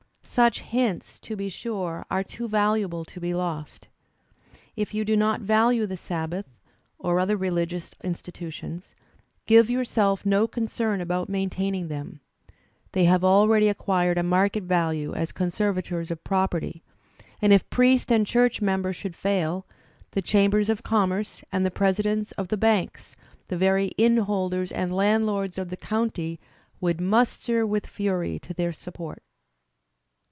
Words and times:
Such 0.33 0.61
hints, 0.61 1.19
be 1.19 1.49
sure, 1.49 2.05
are 2.09 2.23
too 2.23 2.47
valuable 2.47 3.03
to 3.03 3.19
be 3.19 3.33
lost. 3.33 3.89
If 4.77 4.93
you 4.93 5.03
do 5.03 5.17
not 5.17 5.41
value 5.41 5.85
the 5.85 5.97
Sabbath, 5.97 6.45
or 6.97 7.19
other 7.19 7.35
religious 7.35 7.93
institu 8.01 8.49
tions, 8.53 8.95
give 9.45 9.69
yourself 9.69 10.25
no 10.25 10.47
concern 10.47 11.01
about 11.01 11.27
maintaining 11.27 11.89
them. 11.89 12.21
Digitized 12.21 12.47
by 12.47 12.47
Google 12.47 12.79
EMERSON 12.79 12.87
51 12.87 12.89
They 12.93 13.03
have 13.03 13.21
aheady 13.23 13.69
acquired 13.69 14.17
a 14.17 14.23
market 14.23 14.63
value 14.63 15.13
as 15.15 15.31
conservators 15.33 16.11
of 16.11 16.23
property; 16.23 16.81
and 17.41 17.51
if 17.51 17.69
priest 17.69 18.09
and 18.09 18.25
church 18.25 18.61
member 18.61 18.93
should 18.93 19.17
fail, 19.17 19.65
the 20.11 20.21
chambers 20.21 20.69
of 20.69 20.81
conmierce 20.81 21.43
and 21.51 21.65
the 21.65 21.71
presidents 21.71 22.31
of 22.33 22.47
the 22.47 22.55
banks, 22.55 23.17
the 23.49 23.57
very 23.57 23.91
innholders 23.99 24.71
and 24.73 24.93
laiitdlords 24.93 25.57
of 25.57 25.67
the 25.67 25.75
county, 25.75 26.39
would 26.79 27.01
muster 27.01 27.67
with 27.67 27.85
fury 27.85 28.39
to 28.39 28.53
their 28.53 28.71
support." 28.71 29.21